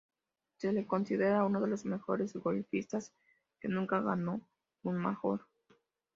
[0.57, 3.13] Se le considera uno de los mejores golfistas
[3.59, 4.41] que nunca ganó
[4.81, 5.45] un major.